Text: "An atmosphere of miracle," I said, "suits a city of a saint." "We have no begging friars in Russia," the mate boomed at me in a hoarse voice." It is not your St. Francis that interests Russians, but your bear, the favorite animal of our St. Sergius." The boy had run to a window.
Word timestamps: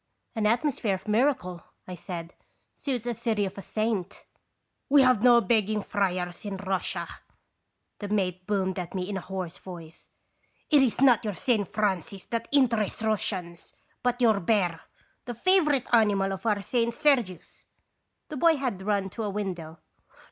"An 0.35 0.47
atmosphere 0.47 0.95
of 0.95 1.07
miracle," 1.07 1.63
I 1.87 1.93
said, 1.93 2.33
"suits 2.75 3.05
a 3.05 3.13
city 3.13 3.45
of 3.45 3.55
a 3.55 3.61
saint." 3.61 4.23
"We 4.89 5.03
have 5.03 5.21
no 5.21 5.41
begging 5.41 5.83
friars 5.83 6.43
in 6.43 6.57
Russia," 6.57 7.07
the 7.99 8.07
mate 8.07 8.47
boomed 8.47 8.79
at 8.79 8.95
me 8.95 9.07
in 9.07 9.17
a 9.17 9.21
hoarse 9.21 9.59
voice." 9.59 10.09
It 10.71 10.81
is 10.81 11.01
not 11.01 11.23
your 11.23 11.35
St. 11.35 11.67
Francis 11.71 12.25
that 12.31 12.47
interests 12.51 13.03
Russians, 13.03 13.73
but 14.01 14.19
your 14.21 14.39
bear, 14.39 14.81
the 15.25 15.35
favorite 15.35 15.85
animal 15.93 16.33
of 16.33 16.47
our 16.47 16.63
St. 16.63 16.95
Sergius." 16.95 17.67
The 18.29 18.37
boy 18.37 18.55
had 18.55 18.81
run 18.81 19.11
to 19.11 19.21
a 19.21 19.29
window. 19.29 19.77